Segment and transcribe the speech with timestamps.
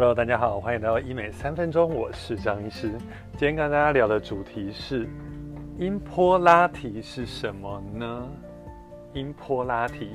[0.00, 2.90] Hello，大家好，欢迎来到医美三分钟，我是张医师。
[3.36, 5.06] 今天跟大家聊的主题是
[5.76, 8.26] 音波拉提是什么呢？
[9.12, 10.12] 音波拉提，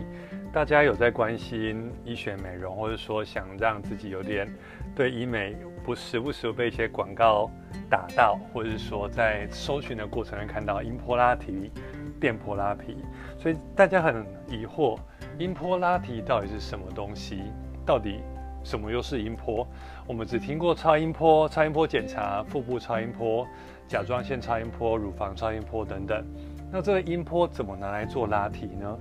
[0.52, 4.52] 大家有在关心医学美容，或者说想让自己有点
[4.96, 7.48] 对医美不时不时被一些广告
[7.88, 11.72] 打到，或者是说在搜寻的过程中看到音波拉提、
[12.20, 12.98] 电波拉皮，
[13.38, 14.98] 所以大家很疑惑，
[15.38, 17.44] 音波拉提到底是什么东西？
[17.86, 18.24] 到底？
[18.66, 19.66] 什么又是音波？
[20.08, 23.48] 我们只听过超音波、超音波检查、腹部超音波、
[23.88, 26.26] 甲状腺超音波、乳房超音波等等。
[26.72, 28.98] 那这个音波怎么拿来做拉提呢？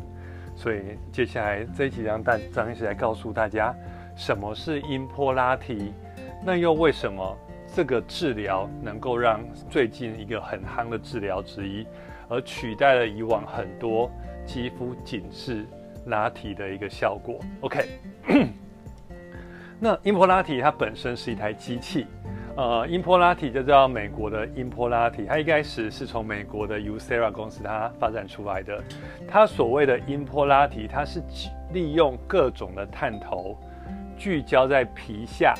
[0.54, 3.74] 所以接下来这一集让张张医师来告诉大家，
[4.14, 5.94] 什么是音波拉提？
[6.44, 7.36] 那又为什么
[7.74, 9.40] 这个治疗能够让
[9.70, 11.86] 最近一个很夯的治疗之一，
[12.28, 14.10] 而取代了以往很多
[14.44, 15.66] 肌肤紧致
[16.04, 17.88] 拉提的一个效果？OK。
[19.84, 22.06] 那音波拉提它本身是一台机器，
[22.56, 28.82] 呃，音波拉提就叫美国的音波拉提，它一开始是从美国的 Ucera 公司它发展出来的。
[29.28, 31.22] 它所谓的音波拉提，它是
[31.74, 33.58] 利用各种的探头
[34.16, 35.52] 聚焦在皮下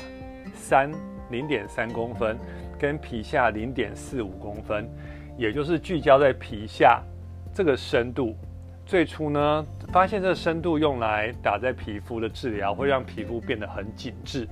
[0.55, 0.91] 三
[1.29, 2.35] 零点三公分
[2.79, 4.89] 跟皮下零点四五公分，
[5.37, 6.99] 也就是聚焦在皮下
[7.53, 8.35] 这个深度。
[8.87, 14.45] 最初呢，发现这个深度用来打在皮肤的治疗，会让皮肤变得很紧致。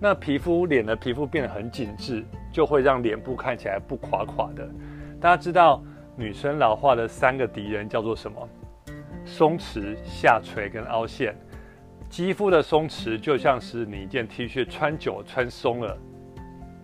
[0.00, 4.68] 那皮肤脸的皮肤变得很紧致，就会让脸部看起来不垮垮的。
[5.20, 5.80] 大家知道，
[6.16, 8.48] 女生老化的三个敌人叫做什么？
[9.24, 11.32] 松弛、下垂跟凹陷。
[12.08, 15.96] 肌肤的松弛就像是你一件 T 恤穿久穿松了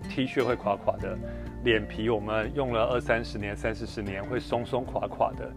[0.09, 1.17] ，T 恤会垮垮的。
[1.65, 5.49] 脸皮我们用了二三十年、三四十年，会松松垮垮的。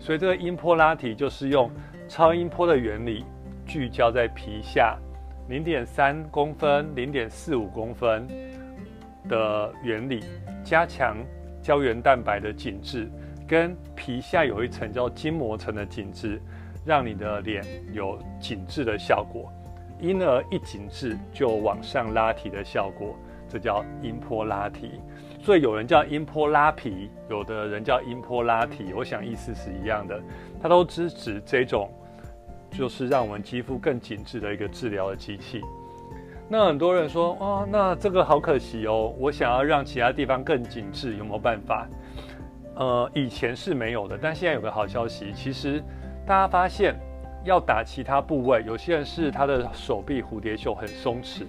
[0.00, 1.70] 所以这个音波拉提就是用
[2.08, 3.24] 超音波的原理，
[3.64, 4.98] 聚焦在皮下
[5.48, 8.26] 零点三公分、零点四五公分
[9.28, 10.24] 的原理，
[10.64, 11.16] 加强
[11.62, 13.08] 胶原蛋白的紧致，
[13.46, 16.42] 跟皮下有一层叫筋膜层的紧致，
[16.84, 19.48] 让你的脸有紧致的效果，
[20.00, 23.16] 因而一紧致就往上拉提的效果，
[23.52, 24.92] 这叫音波拉提。
[25.38, 30.18] 所以有人叫音波拉皮，有的人叫音波拉提，我想意思是一样的，
[30.62, 31.90] 它都支持这种，
[32.70, 35.60] 就是让我们肌肤更紧致的一个治疗的机器。
[36.48, 41.86] 那很多人说，哦，那这个好可惜哦，我想要让其他地方更紧致，有没有办法？
[42.76, 45.82] 呃，以前是没有的，但现在有个好消息，其实
[46.26, 46.94] 大家发现。
[47.44, 51.42] 要打其他部位，有些人是他的手臂蝴蝶袖很松弛，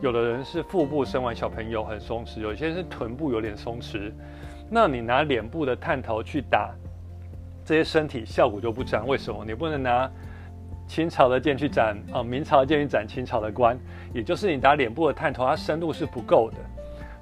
[0.00, 4.12] 有的人是腹部生完小朋友很松弛，有些人是臀部有点松弛。
[4.70, 6.70] 那你拿脸部的探头去打
[7.64, 9.06] 这些身体，效果就不彰。
[9.06, 9.44] 为什么？
[9.44, 10.10] 你不能拿
[10.86, 13.78] 清朝的剑去斩啊，明朝的剑去斩清朝的官，
[14.14, 16.56] 也就是你打脸部的探头，它深度是不够的。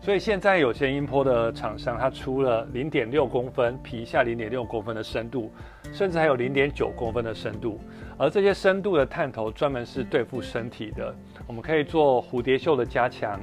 [0.02, 5.52] 所以现在有些音波的厂商，它出了零点六公分皮下零点六公分的深度，
[5.92, 7.78] 甚至还有零点九公分的深度。
[8.16, 11.14] 而这些深度的探头专门是对付身体的，
[11.46, 13.38] 我们可以做蝴蝶袖的加强。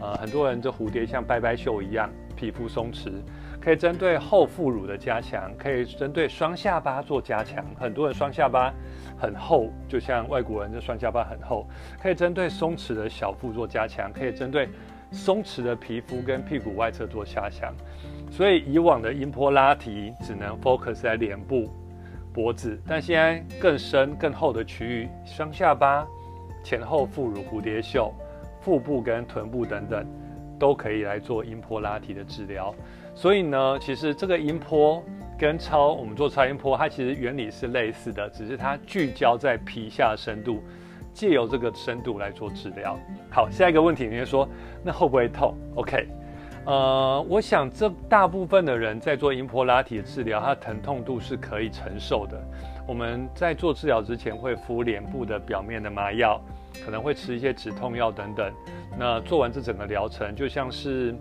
[0.00, 3.10] 呃，很多人这蝴蝶像拜拜袖一样，皮肤松弛，
[3.60, 7.64] 可以针对后副乳的加强，可以针对双下巴做加强。
[7.76, 8.72] 很多人双下巴
[9.18, 11.66] 很厚，就像外国人这双下巴很厚，
[12.00, 14.68] 可以针对松弛的小腹做加强，可以针对。
[15.16, 17.74] 松弛的皮肤跟屁股外侧做下降，
[18.30, 21.68] 所以以往的音波拉提只能 focus 在脸部、
[22.34, 26.06] 脖子，但现在更深、更厚的区域，双下巴、
[26.62, 28.12] 前后副乳、蝴蝶袖、
[28.60, 30.06] 腹部跟臀部等等，
[30.58, 32.74] 都可以来做音波拉提的治疗。
[33.14, 35.02] 所以呢，其实这个音波
[35.38, 40.62] 跟超我们做超音波，它其实原理是类似的，只是它聚焦在皮下深度。
[41.16, 42.94] 借由这个深度来做治疗。
[43.30, 44.46] 好，下一个问题，你会说
[44.84, 46.06] 那会不会痛？OK，
[46.66, 52.38] 呃，我想这大部分的人在做音波拉提的治疗，它疼痛度是可以承受的。
[52.86, 56.38] 我们在做治疗之前会敷脸部的表面的麻药，
[56.84, 58.52] 可能会吃一些止痛药等等。
[58.98, 61.16] 那做完这整个疗程，就像是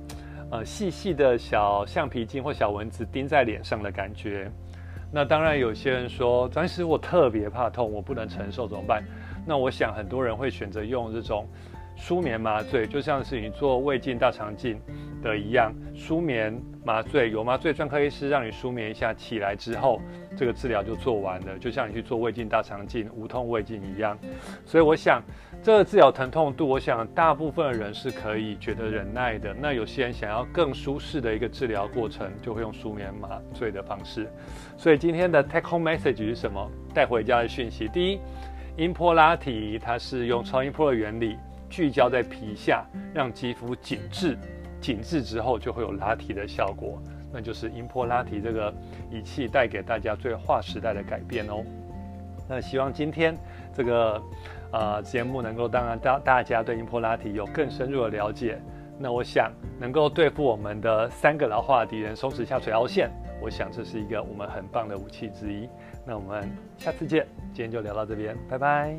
[0.51, 4.51] 呃细细的小橡皮筋或小蚊子钉在脸上的感觉。
[5.11, 9.01] 那当然，有些人说，张医师，我特别怕痛，我不能承受，怎么办？
[9.45, 11.47] 那我想很多人会选择用这种
[11.95, 14.81] 舒眠麻醉，就像是你做胃镜、大肠镜
[15.21, 16.53] 的一样，舒眠
[16.83, 20.01] 麻醉有麻醉专科医师让你舒眠一下，起来之后
[20.35, 24.17] 这个治疗就做完了，就像你去做胃镜、大肠镜、无痛胃镜一样。
[24.65, 25.23] 所以我想
[25.63, 29.53] 这个治疗疼痛度，我想大部分的人是可以觉得忍耐的。
[29.53, 34.29] 那有些人想要更舒适的一个治疗过程，就会用舒眠麻醉的方式。
[34.75, 36.69] 所以今天的 take home message 是什么？
[36.93, 38.19] 带回家的讯息，第一。
[38.77, 41.37] 音波拉提，它是用超音波的原理
[41.69, 44.37] 聚焦在皮下，让肌肤紧致，
[44.81, 47.01] 紧致之后就会有拉提的效果。
[47.31, 48.73] 那就是音波拉提这个
[49.09, 51.63] 仪器带给大家最划时代的改变哦。
[52.49, 53.37] 那希望今天
[53.73, 54.21] 这个
[54.71, 58.59] 呃节目能够当然大大家对音波拉提有更深入的了解。
[58.99, 63.09] 那我想能够对付我们的三个老化敌人——松弛下垂凹陷，
[63.45, 65.69] 我想这是一个我们很棒的武器之一。
[66.03, 66.49] 那我们
[66.79, 68.97] 下次见，今天就聊到这边，拜拜。